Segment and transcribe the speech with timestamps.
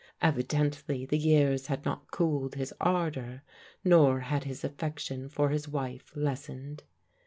[0.19, 3.43] Evidently the years had not cooled his ardour,
[3.83, 6.79] nor had his aflFection for his wife less ened.